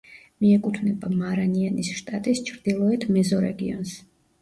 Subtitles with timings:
[0.45, 3.99] მიეკუთვნება მარანიანის შტატის ჩრდილოეთ მეზორეგიონს.